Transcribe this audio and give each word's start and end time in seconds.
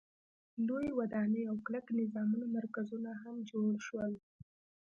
لویې 0.67 0.91
ودانۍ 0.99 1.43
او 1.51 1.55
کلک 1.65 1.85
نظامي 1.99 2.43
مرکزونه 2.57 3.11
هم 3.21 3.35
جوړ 3.49 3.71
شول. 3.87 4.13